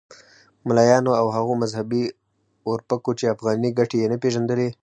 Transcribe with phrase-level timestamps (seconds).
[0.67, 2.03] ملایانو او هغو مذهبي
[2.67, 4.69] اورپکو چې افغاني ګټې یې نه پېژندلې.